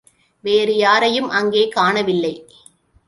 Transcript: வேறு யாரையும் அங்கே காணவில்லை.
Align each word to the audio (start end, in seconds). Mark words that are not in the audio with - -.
வேறு 0.43 0.75
யாரையும் 0.77 1.29
அங்கே 1.29 1.67
காணவில்லை. 1.67 2.33